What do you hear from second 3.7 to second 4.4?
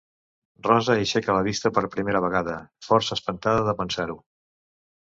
de pensar-ho.